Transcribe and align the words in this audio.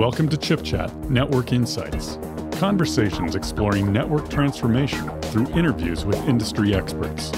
Welcome 0.00 0.30
to 0.30 0.38
Chip 0.38 0.62
Chat 0.62 0.90
Network 1.10 1.52
Insights. 1.52 2.18
Conversations 2.52 3.34
exploring 3.34 3.92
network 3.92 4.30
transformation 4.30 5.10
through 5.24 5.46
interviews 5.48 6.06
with 6.06 6.16
industry 6.26 6.74
experts. 6.74 7.30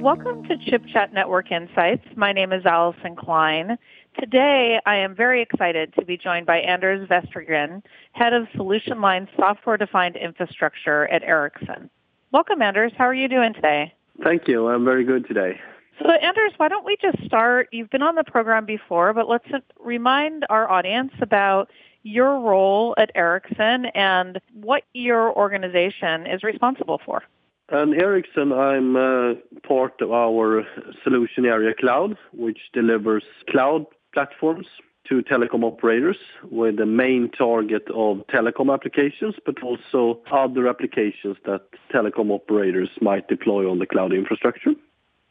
Welcome 0.00 0.44
to 0.46 0.56
Chip 0.56 0.86
Chat 0.92 1.12
Network 1.12 1.50
Insights. 1.50 2.06
My 2.14 2.32
name 2.32 2.52
is 2.52 2.64
Allyson 2.64 3.16
Klein. 3.16 3.76
Today, 4.20 4.78
I 4.86 4.98
am 4.98 5.16
very 5.16 5.42
excited 5.42 5.92
to 5.98 6.04
be 6.04 6.16
joined 6.16 6.46
by 6.46 6.58
Anders 6.58 7.08
Vestergren, 7.08 7.82
Head 8.12 8.34
of 8.34 8.46
Solution 8.54 9.00
Line 9.00 9.26
Software 9.36 9.78
Defined 9.78 10.14
Infrastructure 10.14 11.08
at 11.08 11.24
Ericsson. 11.24 11.90
Welcome, 12.30 12.62
Anders. 12.62 12.92
How 12.96 13.06
are 13.06 13.14
you 13.14 13.26
doing 13.26 13.52
today? 13.52 13.92
Thank 14.22 14.46
you. 14.46 14.68
I'm 14.68 14.84
very 14.84 15.02
good 15.02 15.26
today. 15.26 15.60
So, 16.02 16.10
Anders, 16.10 16.52
why 16.56 16.68
don't 16.68 16.84
we 16.84 16.96
just 17.00 17.24
start? 17.24 17.68
You've 17.70 17.90
been 17.90 18.02
on 18.02 18.16
the 18.16 18.24
program 18.24 18.64
before, 18.64 19.12
but 19.12 19.28
let's 19.28 19.46
remind 19.78 20.44
our 20.50 20.68
audience 20.68 21.12
about 21.20 21.70
your 22.02 22.40
role 22.40 22.94
at 22.98 23.12
Ericsson 23.14 23.86
and 23.94 24.40
what 24.52 24.82
your 24.94 25.32
organization 25.36 26.26
is 26.26 26.42
responsible 26.42 27.00
for. 27.04 27.22
At 27.68 27.88
Ericsson, 27.90 28.52
I'm 28.52 28.96
uh, 28.96 29.34
part 29.66 30.00
of 30.00 30.10
our 30.10 30.66
solution 31.04 31.46
area 31.46 31.72
cloud, 31.78 32.18
which 32.32 32.58
delivers 32.72 33.22
cloud 33.48 33.86
platforms 34.12 34.66
to 35.08 35.22
telecom 35.22 35.62
operators 35.62 36.16
with 36.50 36.78
the 36.78 36.86
main 36.86 37.30
target 37.30 37.86
of 37.94 38.18
telecom 38.26 38.74
applications, 38.74 39.36
but 39.46 39.62
also 39.62 40.20
other 40.32 40.68
applications 40.68 41.36
that 41.44 41.62
telecom 41.94 42.30
operators 42.30 42.88
might 43.00 43.28
deploy 43.28 43.70
on 43.70 43.78
the 43.78 43.86
cloud 43.86 44.12
infrastructure. 44.12 44.72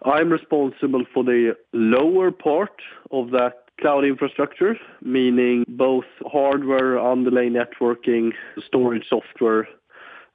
I'm 0.03 0.31
responsible 0.31 1.03
for 1.13 1.23
the 1.23 1.55
lower 1.73 2.31
part 2.31 2.81
of 3.12 3.31
that 3.31 3.65
cloud 3.79 4.03
infrastructure, 4.03 4.77
meaning 5.01 5.63
both 5.67 6.05
hardware, 6.26 6.99
underlay 6.99 7.49
networking, 7.49 8.31
storage 8.65 9.07
software, 9.09 9.67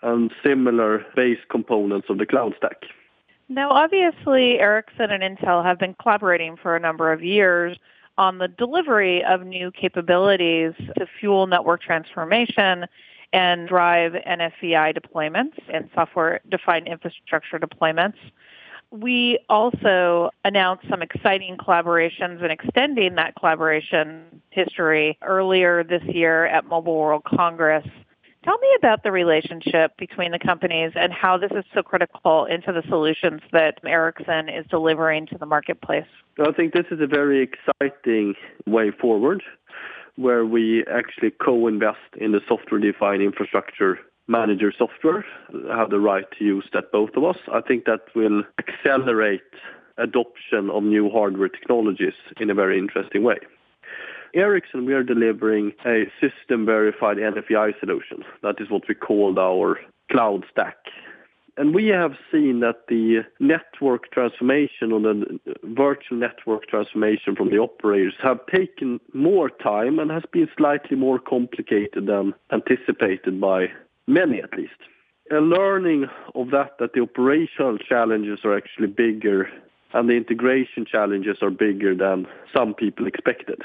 and 0.02 0.32
similar 0.44 1.04
base 1.16 1.38
components 1.50 2.08
of 2.10 2.18
the 2.18 2.26
cloud 2.26 2.54
stack. 2.56 2.82
Now, 3.48 3.70
obviously, 3.70 4.58
Ericsson 4.58 5.10
and 5.10 5.22
Intel 5.22 5.64
have 5.64 5.78
been 5.78 5.94
collaborating 5.94 6.56
for 6.56 6.74
a 6.74 6.80
number 6.80 7.12
of 7.12 7.22
years 7.22 7.76
on 8.18 8.38
the 8.38 8.48
delivery 8.48 9.24
of 9.24 9.44
new 9.44 9.70
capabilities 9.70 10.72
to 10.98 11.06
fuel 11.20 11.46
network 11.46 11.82
transformation 11.82 12.86
and 13.32 13.68
drive 13.68 14.12
NFVI 14.12 14.96
deployments 14.96 15.58
and 15.72 15.88
software-defined 15.94 16.88
infrastructure 16.88 17.58
deployments. 17.58 18.16
We 18.90 19.38
also 19.48 20.30
announced 20.44 20.88
some 20.88 21.02
exciting 21.02 21.56
collaborations 21.56 22.42
and 22.42 22.52
extending 22.52 23.16
that 23.16 23.34
collaboration 23.36 24.40
history 24.50 25.18
earlier 25.22 25.84
this 25.84 26.02
year 26.04 26.46
at 26.46 26.66
Mobile 26.66 26.96
World 26.96 27.24
Congress. 27.24 27.86
Tell 28.44 28.58
me 28.58 28.68
about 28.78 29.02
the 29.02 29.10
relationship 29.10 29.96
between 29.98 30.30
the 30.30 30.38
companies 30.38 30.92
and 30.94 31.12
how 31.12 31.36
this 31.36 31.50
is 31.50 31.64
so 31.74 31.82
critical 31.82 32.44
into 32.44 32.72
the 32.72 32.82
solutions 32.88 33.40
that 33.50 33.80
Ericsson 33.84 34.48
is 34.48 34.64
delivering 34.70 35.26
to 35.26 35.38
the 35.38 35.46
marketplace. 35.46 36.06
I 36.38 36.52
think 36.52 36.72
this 36.72 36.86
is 36.92 37.00
a 37.00 37.08
very 37.08 37.42
exciting 37.42 38.34
way 38.64 38.92
forward 38.92 39.42
where 40.14 40.46
we 40.46 40.84
actually 40.90 41.32
co-invest 41.32 41.98
in 42.18 42.32
the 42.32 42.40
software-defined 42.46 43.20
infrastructure 43.20 43.98
manager 44.28 44.72
software, 44.76 45.24
have 45.70 45.90
the 45.90 46.00
right 46.00 46.26
to 46.38 46.44
use 46.44 46.68
that, 46.72 46.92
both 46.92 47.10
of 47.16 47.24
us. 47.24 47.36
I 47.52 47.60
think 47.60 47.84
that 47.84 48.00
will 48.14 48.42
accelerate 48.58 49.42
adoption 49.98 50.70
of 50.70 50.82
new 50.82 51.10
hardware 51.10 51.48
technologies 51.48 52.14
in 52.40 52.50
a 52.50 52.54
very 52.54 52.78
interesting 52.78 53.22
way. 53.22 53.38
Ericsson, 54.34 54.84
we 54.84 54.92
are 54.92 55.02
delivering 55.02 55.72
a 55.86 56.04
system-verified 56.20 57.16
NFVI 57.16 57.78
solution. 57.80 58.22
That 58.42 58.56
is 58.58 58.70
what 58.70 58.82
we 58.88 58.94
called 58.94 59.38
our 59.38 59.78
cloud 60.10 60.44
stack. 60.50 60.76
And 61.58 61.74
we 61.74 61.86
have 61.86 62.12
seen 62.30 62.60
that 62.60 62.86
the 62.88 63.24
network 63.40 64.10
transformation 64.12 64.92
or 64.92 65.00
the 65.00 65.40
virtual 65.64 66.18
network 66.18 66.66
transformation 66.66 67.34
from 67.34 67.48
the 67.48 67.56
operators 67.56 68.12
have 68.22 68.44
taken 68.46 69.00
more 69.14 69.48
time 69.48 69.98
and 69.98 70.10
has 70.10 70.24
been 70.30 70.48
slightly 70.58 70.98
more 70.98 71.18
complicated 71.18 72.06
than 72.06 72.34
anticipated 72.52 73.40
by 73.40 73.68
many 74.06 74.40
at 74.40 74.56
least. 74.56 74.80
A 75.30 75.40
learning 75.40 76.06
of 76.34 76.50
that, 76.50 76.78
that 76.78 76.92
the 76.92 77.00
operational 77.00 77.78
challenges 77.78 78.40
are 78.44 78.56
actually 78.56 78.86
bigger 78.86 79.48
and 79.92 80.08
the 80.08 80.14
integration 80.14 80.84
challenges 80.84 81.38
are 81.42 81.50
bigger 81.50 81.94
than 81.94 82.26
some 82.54 82.74
people 82.74 83.06
expected. 83.06 83.62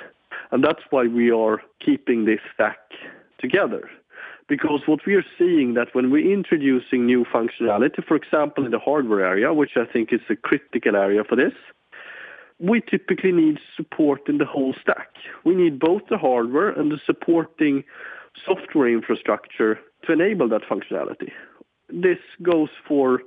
And 0.52 0.64
that's 0.64 0.82
why 0.90 1.04
we 1.04 1.32
are 1.32 1.62
keeping 1.84 2.26
this 2.26 2.40
stack 2.54 2.80
together. 3.40 3.90
Because 4.48 4.82
what 4.86 5.06
we 5.06 5.16
are 5.16 5.26
seeing 5.38 5.76
that 5.76 5.94
when 5.94 6.12
we're 6.12 6.32
introducing 6.32 7.06
new 7.06 7.26
functionality, 7.26 8.06
for 8.06 8.16
example, 8.16 8.66
in 8.66 8.72
the 8.72 8.80
hardware 8.80 9.26
area, 9.26 9.54
which 9.54 9.72
I 9.76 9.86
think 9.86 10.12
is 10.12 10.20
a 10.30 10.36
critical 10.36 10.96
area 10.96 11.24
for 11.24 11.36
this, 11.36 11.54
we 12.60 12.82
typically 12.82 13.32
need 13.32 13.60
support 13.76 14.28
in 14.28 14.38
the 14.38 14.46
whole 14.46 14.76
stack. 14.80 15.10
We 15.46 15.56
need 15.56 15.80
both 15.80 16.04
the 16.10 16.18
hardware 16.18 16.70
and 16.70 16.92
the 16.92 17.00
supporting 17.06 17.84
software 18.46 18.90
infrastructure 18.90 19.80
to 20.06 20.14
enable 20.14 20.48
that 20.50 20.64
functionality. 20.64 21.32
This 21.90 22.20
goes 22.42 22.70
for 22.88 23.22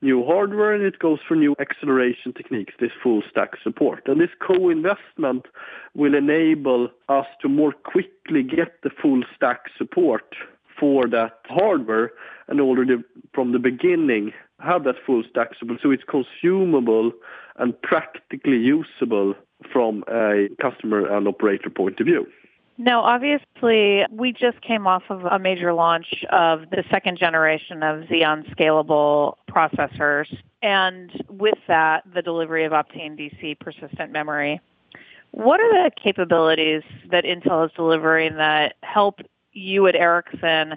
new 0.00 0.24
hardware 0.24 0.72
and 0.72 0.84
it 0.84 0.98
goes 0.98 1.18
for 1.26 1.34
new 1.34 1.56
acceleration 1.58 2.32
techniques, 2.32 2.74
this 2.78 2.92
full 3.02 3.22
stack 3.28 3.54
support. 3.62 4.02
And 4.06 4.20
this 4.20 4.30
co-investment 4.40 5.46
will 5.94 6.14
enable 6.14 6.88
us 7.08 7.26
to 7.42 7.48
more 7.48 7.72
quickly 7.72 8.42
get 8.42 8.82
the 8.82 8.90
full 8.90 9.22
stack 9.34 9.62
support 9.76 10.34
for 10.78 11.08
that 11.08 11.40
hardware 11.46 12.12
and 12.46 12.60
already 12.60 12.96
from 13.34 13.52
the 13.52 13.58
beginning 13.58 14.32
have 14.60 14.84
that 14.84 14.96
full 15.04 15.22
stack 15.28 15.50
support 15.58 15.80
so 15.82 15.90
it's 15.90 16.04
consumable 16.04 17.12
and 17.56 17.80
practically 17.82 18.56
usable 18.56 19.34
from 19.72 20.04
a 20.08 20.48
customer 20.60 21.06
and 21.06 21.26
operator 21.26 21.70
point 21.70 21.98
of 21.98 22.06
view. 22.06 22.26
No, 22.80 23.00
obviously, 23.00 24.04
we 24.08 24.32
just 24.32 24.60
came 24.60 24.86
off 24.86 25.02
of 25.10 25.24
a 25.24 25.38
major 25.40 25.72
launch 25.72 26.24
of 26.30 26.70
the 26.70 26.84
second 26.88 27.18
generation 27.18 27.82
of 27.82 28.04
Xeon 28.04 28.48
scalable 28.54 29.34
processors, 29.50 30.26
and 30.62 31.10
with 31.28 31.58
that, 31.66 32.04
the 32.14 32.22
delivery 32.22 32.64
of 32.64 32.70
Optane 32.70 33.18
DC 33.18 33.58
persistent 33.58 34.12
memory. 34.12 34.60
What 35.32 35.58
are 35.58 35.84
the 35.84 35.90
capabilities 35.90 36.82
that 37.10 37.24
Intel 37.24 37.66
is 37.66 37.72
delivering 37.74 38.36
that 38.36 38.76
help 38.84 39.20
you 39.52 39.88
at 39.88 39.96
Ericsson 39.96 40.76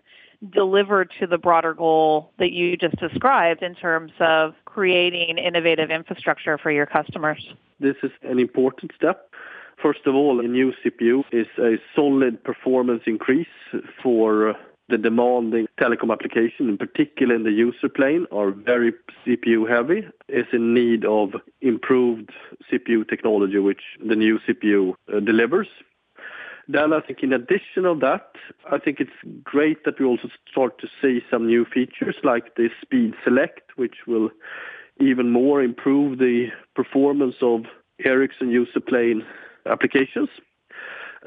deliver 0.49 1.05
to 1.05 1.27
the 1.27 1.37
broader 1.37 1.75
goal 1.75 2.31
that 2.39 2.51
you 2.51 2.75
just 2.77 2.95
described 2.95 3.61
in 3.61 3.75
terms 3.75 4.11
of 4.19 4.55
creating 4.65 5.37
innovative 5.37 5.91
infrastructure 5.91 6.57
for 6.57 6.71
your 6.71 6.87
customers? 6.87 7.53
This 7.79 7.95
is 8.01 8.11
an 8.23 8.39
important 8.39 8.91
step 8.95 9.29
First 9.81 10.05
of 10.05 10.13
all, 10.13 10.39
a 10.39 10.47
new 10.47 10.73
CPU 10.83 11.23
is 11.31 11.47
a 11.57 11.77
solid 11.95 12.43
performance 12.43 13.01
increase 13.07 13.47
for 14.03 14.55
the 14.89 14.97
demanding 14.97 15.67
telecom 15.79 16.11
application, 16.11 16.69
in 16.69 16.77
particular 16.77 17.33
in 17.33 17.43
the 17.43 17.51
user 17.51 17.89
plane, 17.89 18.27
are 18.31 18.51
very 18.51 18.93
CPU 19.25 19.67
heavy, 19.67 20.05
is 20.27 20.45
in 20.53 20.73
need 20.73 21.03
of 21.05 21.29
improved 21.61 22.29
CPU 22.69 23.07
technology, 23.09 23.57
which 23.57 23.81
the 24.05 24.15
new 24.15 24.37
CPU 24.47 24.93
uh, 25.11 25.19
delivers. 25.19 25.67
Then 26.67 26.93
I 26.93 26.99
think 27.01 27.23
in 27.23 27.33
addition 27.33 27.85
of 27.85 28.01
that, 28.01 28.33
I 28.71 28.77
think 28.77 28.99
it's 28.99 29.11
great 29.43 29.83
that 29.85 29.99
we 29.99 30.05
also 30.05 30.29
start 30.51 30.79
to 30.79 30.87
see 31.01 31.21
some 31.31 31.47
new 31.47 31.65
features 31.65 32.15
like 32.23 32.55
the 32.55 32.69
Speed 32.81 33.15
Select, 33.23 33.71
which 33.77 33.95
will 34.05 34.29
even 34.99 35.31
more 35.31 35.63
improve 35.63 36.19
the 36.19 36.49
performance 36.75 37.35
of 37.41 37.63
Ericsson 38.05 38.51
user 38.51 38.79
plane 38.79 39.25
applications. 39.65 40.29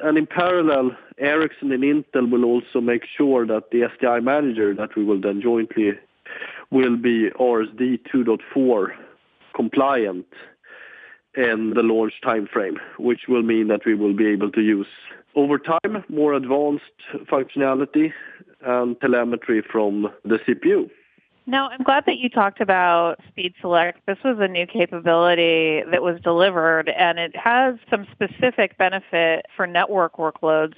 And 0.03 0.19
in 0.19 0.27
parallel, 0.27 0.97
Ericsson 1.19 1.71
and 1.73 1.85
Intel 1.85 2.31
will 2.31 2.45
also 2.45 2.81
make 2.81 3.05
sure 3.17 3.47
that 3.47 3.71
the 3.71 3.83
SDI 3.83 4.23
manager 4.23 4.75
that 4.75 4.97
we 4.97 5.05
will 5.05 5.21
then 5.21 5.41
jointly 5.41 5.93
will 6.71 6.97
be 6.97 7.31
RSD 7.39 8.01
2.4 8.13 8.89
compliant 9.55 10.27
in 11.37 11.73
the 11.75 11.83
launch 11.83 12.15
timeframe, 12.25 12.79
which 12.99 13.23
will 13.29 13.43
mean 13.43 13.69
that 13.69 13.85
we 13.87 13.95
will 13.95 14.15
be 14.15 14.27
able 14.27 14.51
to 14.51 14.61
use 14.61 14.87
over 15.37 15.59
time 15.59 16.05
more 16.09 16.35
advanced 16.35 16.85
functionality 17.31 18.13
and 18.63 19.01
telemetry 19.01 19.63
from 19.71 20.09
the 20.25 20.39
CPU. 20.47 20.91
Now, 21.47 21.69
I'm 21.69 21.83
glad 21.83 22.05
that 22.07 22.17
you 22.17 22.31
talked 22.31 22.63
about 22.63 23.21
Speed 23.29 23.55
Select. 23.61 24.01
This 24.07 24.17
was 24.25 24.39
a 24.41 24.49
new 24.49 24.67
capability 24.67 25.83
that 25.91 26.03
was 26.03 26.19
delivered, 26.23 26.89
and 26.89 27.19
it 27.19 27.37
has 27.37 27.75
some 27.91 28.07
specific 28.13 28.79
benefit 28.79 29.45
for 29.55 29.67
network 29.67 30.17
workloads. 30.17 30.75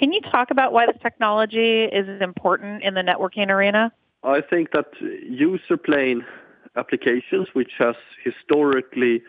Can 0.00 0.12
you 0.12 0.20
talk 0.22 0.50
about 0.50 0.72
why 0.72 0.86
this 0.86 1.00
technology 1.00 1.84
is 1.84 2.20
important 2.20 2.82
in 2.82 2.94
the 2.94 3.02
networking 3.02 3.48
arena? 3.48 3.92
I 4.24 4.40
think 4.40 4.72
that 4.72 4.86
user 5.00 5.76
plane 5.76 6.26
applications, 6.74 7.46
which 7.52 7.72
has 7.78 7.94
historically 8.24 9.22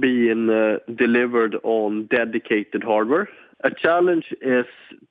been 0.00 0.48
uh, 0.48 0.78
delivered 0.94 1.56
on 1.62 2.06
dedicated 2.06 2.82
hardware. 2.82 3.28
A 3.64 3.70
challenge 3.70 4.32
is 4.40 4.64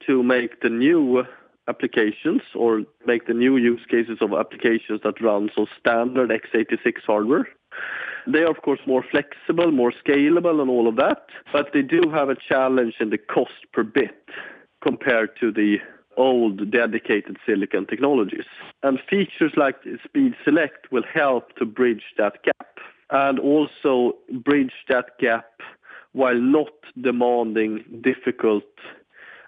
to 0.07 0.23
make 0.23 0.61
the 0.61 0.69
new 0.69 1.25
applications 1.67 2.41
or 2.55 2.81
make 3.05 3.27
the 3.27 3.33
new 3.33 3.57
use 3.57 3.85
cases 3.89 4.17
of 4.21 4.33
applications 4.33 5.01
that 5.03 5.21
run 5.21 5.49
on 5.57 5.67
standard 5.79 6.29
x86 6.29 7.03
hardware. 7.05 7.47
They 8.27 8.39
are, 8.39 8.51
of 8.51 8.61
course, 8.61 8.79
more 8.85 9.03
flexible, 9.09 9.71
more 9.71 9.91
scalable, 9.91 10.61
and 10.61 10.69
all 10.69 10.87
of 10.87 10.95
that, 10.97 11.25
but 11.51 11.69
they 11.73 11.81
do 11.81 12.11
have 12.13 12.29
a 12.29 12.35
challenge 12.35 12.95
in 12.99 13.09
the 13.09 13.17
cost 13.17 13.65
per 13.73 13.83
bit 13.83 14.25
compared 14.83 15.29
to 15.39 15.51
the 15.51 15.77
old 16.17 16.69
dedicated 16.71 17.37
silicon 17.45 17.85
technologies. 17.85 18.45
And 18.83 18.99
features 19.09 19.53
like 19.55 19.77
Speed 20.03 20.35
Select 20.43 20.91
will 20.91 21.05
help 21.11 21.55
to 21.55 21.65
bridge 21.65 22.03
that 22.17 22.43
gap 22.43 22.79
and 23.09 23.39
also 23.39 24.17
bridge 24.43 24.73
that 24.89 25.17
gap 25.19 25.61
while 26.13 26.39
not 26.39 26.73
demanding 26.99 27.83
difficult 28.01 28.63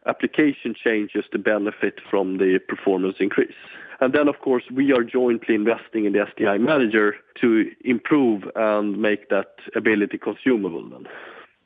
application 0.06 0.76
changes 0.76 1.26
to 1.32 1.40
benefit 1.40 2.00
from 2.10 2.38
the 2.38 2.60
performance 2.68 3.16
increase. 3.20 3.56
And 4.00 4.14
then, 4.14 4.28
of 4.28 4.40
course, 4.40 4.64
we 4.72 4.92
are 4.92 5.04
jointly 5.04 5.56
investing 5.56 6.06
in 6.06 6.14
the 6.14 6.20
SDI 6.20 6.60
Manager 6.60 7.16
to 7.42 7.72
improve 7.86 8.44
and 8.56 9.02
make 9.02 9.30
that 9.30 9.56
ability 9.76 10.18
consumable 10.18 10.90
then. 10.90 11.08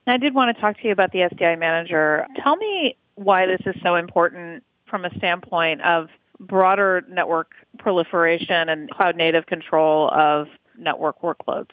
I 0.05 0.17
did 0.17 0.33
want 0.33 0.55
to 0.55 0.61
talk 0.61 0.77
to 0.77 0.85
you 0.85 0.91
about 0.91 1.11
the 1.11 1.19
SDI 1.19 1.59
Manager. 1.59 2.25
Tell 2.41 2.55
me 2.55 2.95
why 3.15 3.45
this 3.45 3.61
is 3.65 3.75
so 3.81 3.95
important 3.95 4.63
from 4.85 5.03
a 5.03 5.13
standpoint 5.17 5.81
of 5.81 6.09
broader 6.39 7.03
network 7.09 7.51
proliferation 7.79 8.69
and 8.69 8.89
cloud 8.91 9.15
native 9.15 9.47
control 9.47 10.09
of 10.11 10.47
network 10.77 11.21
workloads. 11.21 11.71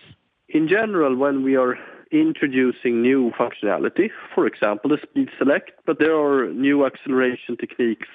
In 0.48 0.66
general, 0.66 1.14
when 1.16 1.42
we 1.42 1.56
are 1.56 1.78
introducing 2.14 3.02
new 3.02 3.32
functionality, 3.32 4.10
for 4.34 4.46
example, 4.46 4.90
the 4.90 4.98
Speed 5.02 5.30
Select, 5.36 5.72
but 5.84 5.98
there 5.98 6.16
are 6.16 6.48
new 6.52 6.86
acceleration 6.86 7.56
techniques 7.56 8.08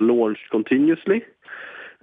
launched 0.00 0.50
continuously. 0.50 1.22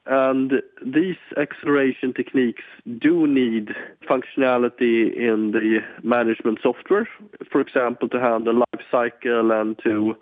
And 0.05 0.63
these 0.83 1.17
acceleration 1.37 2.13
techniques 2.13 2.63
do 2.97 3.27
need 3.27 3.69
functionality 4.09 5.13
in 5.15 5.51
the 5.51 5.79
management 6.01 6.59
software, 6.63 7.07
for 7.51 7.61
example, 7.61 8.09
to 8.09 8.19
handle 8.19 8.59
life 8.59 8.85
cycle 8.89 9.51
and 9.51 9.77
to 9.83 10.15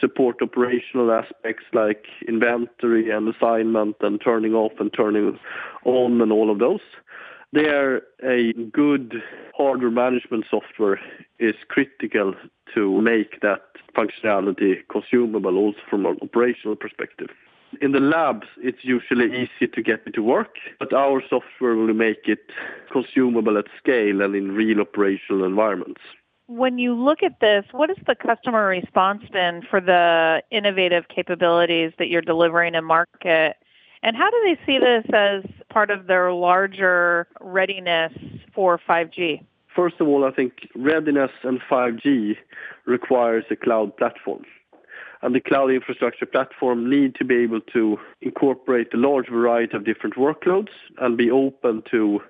support 0.00 0.42
operational 0.42 1.12
aspects 1.12 1.64
like 1.72 2.06
inventory 2.26 3.10
and 3.10 3.32
assignment 3.32 3.96
and 4.00 4.20
turning 4.20 4.54
off 4.54 4.72
and 4.80 4.92
turning 4.92 5.38
on 5.84 6.20
and 6.20 6.32
all 6.32 6.50
of 6.50 6.58
those. 6.58 6.80
There, 7.54 8.02
a 8.24 8.52
good 8.72 9.22
hardware 9.56 9.92
management 9.92 10.44
software 10.50 10.98
is 11.38 11.54
critical 11.68 12.34
to 12.74 13.00
make 13.00 13.40
that 13.42 13.62
functionality 13.96 14.78
consumable 14.90 15.56
also 15.56 15.78
from 15.88 16.04
an 16.04 16.18
operational 16.20 16.74
perspective. 16.74 17.28
In 17.80 17.92
the 17.92 18.00
labs, 18.00 18.48
it's 18.56 18.82
usually 18.82 19.26
easy 19.26 19.68
to 19.72 19.82
get 19.82 20.00
it 20.04 20.14
to 20.14 20.22
work, 20.22 20.56
but 20.80 20.92
our 20.92 21.22
software 21.30 21.76
will 21.76 21.94
make 21.94 22.26
it 22.26 22.50
consumable 22.90 23.56
at 23.56 23.66
scale 23.78 24.20
and 24.20 24.34
in 24.34 24.50
real 24.50 24.80
operational 24.80 25.44
environments. 25.44 26.00
When 26.46 26.78
you 26.78 26.92
look 26.92 27.22
at 27.22 27.38
this, 27.40 27.64
what 27.70 27.88
has 27.88 27.98
the 28.04 28.16
customer 28.16 28.66
response 28.66 29.22
been 29.32 29.62
for 29.70 29.80
the 29.80 30.42
innovative 30.50 31.04
capabilities 31.06 31.92
that 31.98 32.08
you're 32.08 32.20
delivering 32.20 32.74
in 32.74 32.84
market? 32.84 33.56
And 34.04 34.14
how 34.16 34.30
do 34.30 34.36
they 34.44 34.58
see 34.66 34.78
this 34.78 35.06
as 35.14 35.42
part 35.70 35.90
of 35.90 36.06
their 36.06 36.30
larger 36.30 37.26
readiness 37.40 38.12
for 38.54 38.78
5G? 38.86 39.42
First 39.74 39.96
of 39.98 40.06
all, 40.06 40.26
I 40.26 40.30
think 40.30 40.68
readiness 40.74 41.30
and 41.42 41.58
5G 41.70 42.36
requires 42.84 43.44
a 43.50 43.56
cloud 43.56 43.96
platform. 43.96 44.44
And 45.22 45.34
the 45.34 45.40
cloud 45.40 45.70
infrastructure 45.70 46.26
platform 46.26 46.90
need 46.90 47.14
to 47.14 47.24
be 47.24 47.36
able 47.36 47.62
to 47.72 47.98
incorporate 48.20 48.92
a 48.92 48.98
large 48.98 49.30
variety 49.30 49.74
of 49.74 49.86
different 49.86 50.16
workloads 50.16 50.68
and 50.98 51.16
be 51.16 51.30
open 51.30 51.82
to 51.90 52.20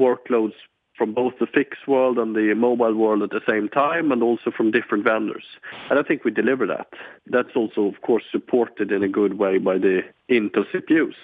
workloads 0.00 0.54
from 0.96 1.14
both 1.14 1.34
the 1.40 1.46
fixed 1.46 1.88
world 1.88 2.18
and 2.18 2.36
the 2.36 2.54
mobile 2.54 2.94
world 2.94 3.22
at 3.22 3.30
the 3.30 3.40
same 3.48 3.68
time 3.68 4.12
and 4.12 4.22
also 4.22 4.50
from 4.54 4.70
different 4.70 5.04
vendors. 5.04 5.44
And 5.90 5.98
I 5.98 6.02
think 6.02 6.24
we 6.24 6.30
deliver 6.30 6.66
that. 6.66 6.88
That's 7.26 7.56
also, 7.56 7.82
of 7.86 8.00
course, 8.02 8.24
supported 8.30 8.92
in 8.92 9.02
a 9.02 9.08
good 9.08 9.38
way 9.38 9.58
by 9.58 9.78
the 9.78 10.02
Intel 10.30 10.64
CPUs. 10.72 11.14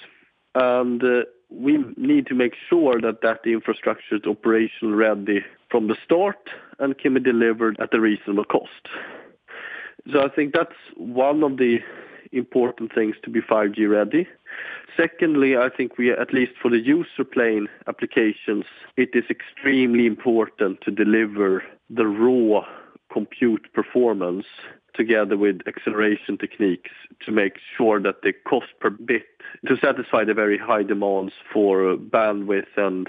And 0.54 1.02
uh, 1.04 1.24
we 1.50 1.78
need 1.96 2.26
to 2.26 2.34
make 2.34 2.54
sure 2.68 3.00
that 3.00 3.20
that 3.22 3.40
infrastructure 3.44 4.16
is 4.16 4.24
operational 4.26 4.94
ready 4.94 5.44
from 5.70 5.88
the 5.88 5.96
start 6.04 6.50
and 6.78 6.98
can 6.98 7.14
be 7.14 7.20
delivered 7.20 7.76
at 7.80 7.94
a 7.94 8.00
reasonable 8.00 8.44
cost. 8.44 8.88
So 10.12 10.22
I 10.22 10.28
think 10.28 10.54
that's 10.54 10.74
one 10.96 11.42
of 11.42 11.58
the 11.58 11.78
important 12.32 12.94
things 12.94 13.16
to 13.22 13.30
be 13.30 13.40
5G 13.40 13.88
ready. 13.88 14.28
Secondly, 14.96 15.56
I 15.56 15.68
think 15.68 15.98
we, 15.98 16.10
at 16.10 16.32
least 16.32 16.52
for 16.60 16.70
the 16.70 16.78
user 16.78 17.24
plane 17.24 17.68
applications, 17.86 18.64
it 18.96 19.10
is 19.14 19.24
extremely 19.30 20.06
important 20.06 20.80
to 20.82 20.90
deliver 20.90 21.64
the 21.90 22.06
raw 22.06 22.66
compute 23.12 23.72
performance 23.72 24.46
together 24.94 25.36
with 25.36 25.60
acceleration 25.66 26.36
techniques 26.36 26.90
to 27.24 27.30
make 27.30 27.54
sure 27.76 28.00
that 28.00 28.22
the 28.22 28.32
cost 28.32 28.66
per 28.80 28.90
bit 28.90 29.26
to 29.66 29.76
satisfy 29.76 30.24
the 30.24 30.34
very 30.34 30.58
high 30.58 30.82
demands 30.82 31.32
for 31.52 31.96
bandwidth 31.96 32.76
and 32.76 33.08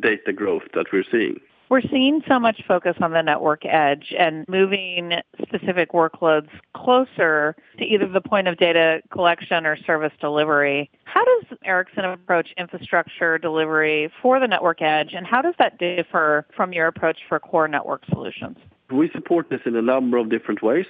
data 0.00 0.32
growth 0.32 0.64
that 0.74 0.86
we're 0.92 1.04
seeing. 1.10 1.40
We're 1.70 1.80
seeing 1.80 2.22
so 2.28 2.38
much 2.38 2.62
focus 2.68 2.96
on 3.00 3.12
the 3.12 3.22
network 3.22 3.64
edge 3.64 4.14
and 4.18 4.46
moving 4.48 5.14
specific 5.42 5.92
workloads 5.92 6.48
closer 6.76 7.56
to 7.78 7.84
either 7.84 8.06
the 8.06 8.20
point 8.20 8.48
of 8.48 8.58
data 8.58 9.00
collection 9.10 9.64
or 9.64 9.76
service 9.78 10.12
delivery. 10.20 10.90
How 11.04 11.24
does 11.24 11.58
Ericsson 11.64 12.04
approach 12.04 12.48
infrastructure 12.58 13.38
delivery 13.38 14.12
for 14.20 14.38
the 14.38 14.46
network 14.46 14.82
edge, 14.82 15.14
and 15.14 15.26
how 15.26 15.40
does 15.40 15.54
that 15.58 15.78
differ 15.78 16.46
from 16.54 16.72
your 16.72 16.86
approach 16.86 17.18
for 17.28 17.40
core 17.40 17.68
network 17.68 18.04
solutions? 18.10 18.58
We 18.90 19.10
support 19.10 19.48
this 19.48 19.60
in 19.64 19.74
a 19.74 19.82
number 19.82 20.18
of 20.18 20.28
different 20.28 20.62
ways. 20.62 20.86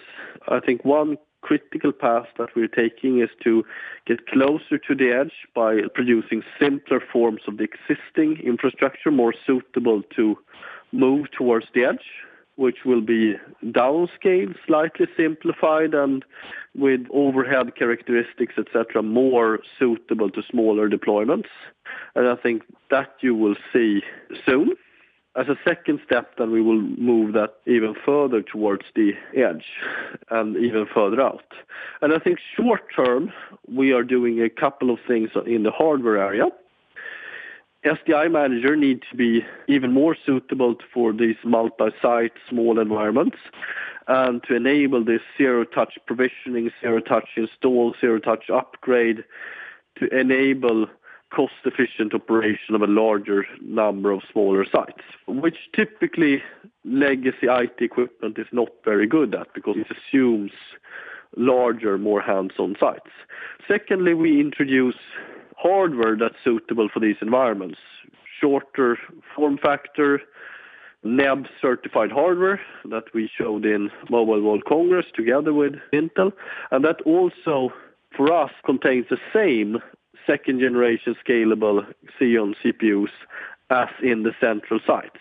I 0.48 0.60
think 0.60 0.84
one 0.84 1.16
critical 1.44 1.92
path 1.92 2.26
that 2.38 2.48
we're 2.56 2.74
taking 2.82 3.20
is 3.20 3.28
to 3.42 3.64
get 4.06 4.26
closer 4.26 4.78
to 4.78 4.94
the 4.94 5.10
edge 5.12 5.34
by 5.54 5.82
producing 5.94 6.42
simpler 6.58 7.00
forms 7.12 7.42
of 7.46 7.58
the 7.58 7.68
existing 7.72 8.38
infrastructure 8.52 9.10
more 9.10 9.34
suitable 9.46 10.02
to 10.16 10.36
move 10.92 11.30
towards 11.36 11.66
the 11.74 11.84
edge, 11.84 12.06
which 12.56 12.78
will 12.84 13.00
be 13.00 13.34
downscaled, 13.62 14.54
slightly 14.66 15.06
simplified, 15.16 15.92
and 15.92 16.24
with 16.74 17.02
overhead 17.10 17.76
characteristics, 17.76 18.54
etc., 18.56 19.02
more 19.02 19.60
suitable 19.78 20.30
to 20.30 20.42
smaller 20.50 20.88
deployments. 20.88 21.50
And 22.14 22.26
I 22.26 22.36
think 22.36 22.62
that 22.90 23.10
you 23.20 23.34
will 23.34 23.56
see 23.72 24.02
soon. 24.46 24.76
As 25.36 25.48
a 25.48 25.56
second 25.66 26.00
step, 26.06 26.36
then 26.38 26.52
we 26.52 26.62
will 26.62 26.80
move 26.80 27.32
that 27.32 27.54
even 27.66 27.94
further 28.06 28.40
towards 28.40 28.84
the 28.94 29.14
edge 29.36 29.64
and 30.30 30.56
even 30.56 30.86
further 30.86 31.20
out. 31.20 31.44
And 32.02 32.12
I 32.12 32.18
think 32.18 32.38
short 32.56 32.82
term, 32.94 33.32
we 33.68 33.92
are 33.92 34.04
doing 34.04 34.40
a 34.40 34.48
couple 34.48 34.90
of 34.90 35.00
things 35.08 35.30
in 35.44 35.64
the 35.64 35.72
hardware 35.72 36.18
area. 36.18 36.46
SDI 37.84 38.30
Manager 38.30 38.76
needs 38.76 39.02
to 39.10 39.16
be 39.16 39.44
even 39.66 39.92
more 39.92 40.16
suitable 40.24 40.76
for 40.92 41.12
these 41.12 41.36
multi-site 41.44 42.32
small 42.48 42.78
environments 42.78 43.36
and 44.06 44.42
to 44.44 44.54
enable 44.54 45.04
this 45.04 45.20
zero-touch 45.36 45.98
provisioning, 46.06 46.70
zero-touch 46.80 47.28
install, 47.36 47.94
zero-touch 48.00 48.50
upgrade 48.50 49.24
to 49.98 50.06
enable 50.16 50.86
cost-efficient 51.34 52.14
operation 52.14 52.74
of 52.74 52.82
a 52.82 52.86
larger 52.86 53.44
number 53.60 54.10
of 54.12 54.22
smaller 54.30 54.64
sites, 54.64 55.02
which 55.26 55.56
typically 55.74 56.42
legacy 56.84 57.48
IT 57.48 57.76
equipment 57.80 58.38
is 58.38 58.46
not 58.52 58.68
very 58.84 59.06
good 59.06 59.34
at 59.34 59.52
because 59.54 59.76
it 59.76 59.86
assumes 59.90 60.52
larger, 61.36 61.98
more 61.98 62.20
hands-on 62.20 62.76
sites. 62.78 63.10
Secondly, 63.66 64.14
we 64.14 64.40
introduce 64.40 64.94
hardware 65.56 66.16
that's 66.16 66.36
suitable 66.44 66.88
for 66.92 67.00
these 67.00 67.16
environments. 67.20 67.78
Shorter 68.40 68.98
form 69.34 69.58
factor, 69.58 70.20
NEB 71.02 71.46
certified 71.60 72.12
hardware 72.12 72.60
that 72.90 73.04
we 73.12 73.28
showed 73.36 73.64
in 73.64 73.90
Mobile 74.08 74.40
World 74.40 74.64
Congress 74.66 75.06
together 75.14 75.52
with 75.52 75.74
Intel. 75.92 76.32
And 76.70 76.84
that 76.84 77.00
also, 77.02 77.72
for 78.16 78.32
us, 78.32 78.52
contains 78.64 79.06
the 79.10 79.18
same 79.32 79.78
second 80.26 80.60
generation 80.60 81.14
scalable 81.26 81.86
Xeon 82.18 82.54
CPUs 82.62 83.10
as 83.70 83.88
in 84.02 84.22
the 84.22 84.32
central 84.40 84.80
sites. 84.86 85.20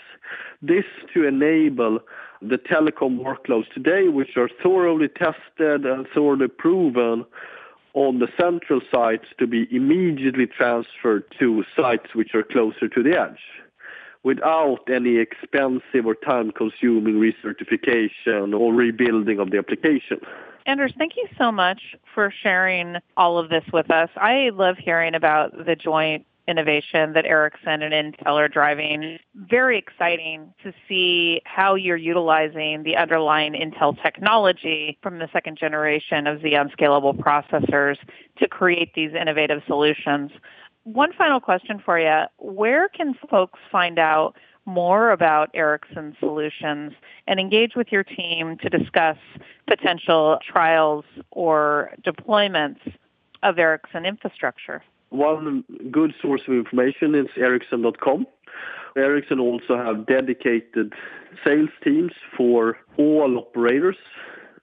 This 0.62 0.86
to 1.14 1.26
enable 1.26 2.00
the 2.42 2.58
telecom 2.58 3.20
workloads 3.20 3.72
today, 3.74 4.10
which 4.10 4.36
are 4.38 4.50
thoroughly 4.62 5.08
tested 5.08 5.86
and 5.86 6.08
thoroughly 6.14 6.48
proven 6.48 7.26
on 7.94 8.20
the 8.20 8.28
central 8.40 8.82
sites 8.94 9.26
to 9.38 9.48
be 9.48 9.68
immediately 9.72 10.48
transferred 10.48 11.24
to 11.40 11.64
sites 11.76 12.16
which 12.16 12.34
are 12.34 12.44
closer 12.44 12.88
to 12.90 13.04
the 13.04 13.18
edge. 13.20 13.40
without 14.24 14.80
any 14.90 15.18
expensive 15.18 16.06
or 16.06 16.16
time-consuming 16.16 17.16
recertification 17.16 18.58
or 18.58 18.74
rebuilding 18.74 19.38
of 19.38 19.52
the 19.52 19.58
application. 19.58 20.20
Anders, 20.66 20.94
thank 20.98 21.18
you 21.18 21.28
so 21.38 21.52
much 21.52 21.96
for 22.14 22.32
sharing 22.42 22.98
all 23.18 23.38
of 23.38 23.50
this 23.50 23.64
with 23.74 23.92
us. 23.92 24.10
I 24.16 24.50
love 24.54 24.78
hearing 24.78 25.14
about 25.14 25.66
the 25.66 25.76
joint 25.76 26.26
innovation 26.48 27.14
that 27.14 27.26
Ericsson 27.26 27.82
and 27.82 27.94
Intel 27.94 28.36
are 28.36 28.48
driving. 28.48 29.18
Very 29.36 29.78
exciting 29.78 30.54
to 30.64 30.74
see 30.88 31.42
how 31.46 31.76
you're 31.76 31.98
utilizing 31.98 32.84
the 32.84 32.96
underlying 32.96 33.54
Intel 33.54 34.02
technology 34.02 34.98
from 35.02 35.20
the 35.20 35.30
second 35.32 35.58
generation 35.58 36.28
of 36.28 36.40
Xeon 36.40 36.76
scalable 36.76 37.18
processors 37.18 37.98
to 38.40 38.48
create 38.48 38.94
these 38.94 39.12
innovative 39.14 39.62
solutions. 39.68 40.32
One 40.84 41.14
final 41.14 41.40
question 41.40 41.82
for 41.84 41.98
you. 41.98 42.24
Where 42.40 42.90
can 42.90 43.14
folks 43.30 43.60
find 43.72 43.98
out 43.98 44.36
more 44.66 45.12
about 45.12 45.50
Ericsson 45.54 46.16
solutions 46.20 46.94
and 47.28 47.40
engage 47.40 47.76
with 47.76 47.92
your 47.92 48.04
team 48.04 48.58
to 48.58 48.70
discuss 48.70 49.18
potential 49.68 50.40
trials 50.46 51.06
or 51.32 51.92
deployments 52.06 52.80
of 53.44 53.60
Ericsson 53.60 54.06
infrastructure? 54.06 54.82
One 55.10 55.64
good 55.92 56.14
source 56.22 56.42
of 56.48 56.54
information 56.54 57.14
is 57.14 57.28
ericsson.com. 57.38 58.26
Ericsson 58.96 59.40
also 59.40 59.78
have 59.78 60.06
dedicated 60.06 60.94
sales 61.46 61.70
teams 61.84 62.12
for 62.36 62.78
all 62.98 63.38
operators 63.38 63.98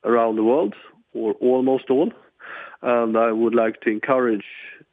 around 0.04 0.36
the 0.36 0.44
world, 0.44 0.74
or 1.12 1.34
almost 1.34 1.90
all. 1.90 2.12
And 2.82 3.16
I 3.16 3.32
would 3.32 3.54
like 3.54 3.80
to 3.82 3.90
encourage 3.90 4.44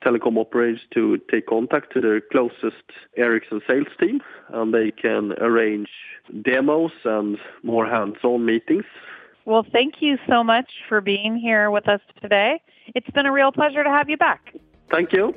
telecom 0.06 0.38
operators 0.38 0.82
to 0.94 1.20
take 1.32 1.48
contact 1.48 1.94
to 1.94 2.02
their 2.02 2.22
closest 2.22 2.84
Ericsson 3.16 3.62
sales 3.68 3.88
team, 4.00 4.22
and 4.50 4.74
they 4.74 4.92
can 4.92 5.34
arrange 5.40 5.90
demos 6.42 6.92
and 7.06 7.38
more 7.64 7.86
hands-on 7.86 8.46
meetings. 8.46 8.86
Well, 9.46 9.66
thank 9.72 9.96
you 10.02 10.18
so 10.28 10.44
much 10.44 10.70
for 10.90 11.02
being 11.02 11.38
here 11.38 11.72
with 11.72 11.88
us 11.88 12.02
today. 12.22 12.62
It's 12.96 13.10
been 13.12 13.26
a 13.26 13.32
real 13.32 13.52
pleasure 13.52 13.84
to 13.84 13.90
have 13.90 14.10
you 14.10 14.18
back. 14.18 14.54
Thank 14.92 15.14
you. 15.14 15.34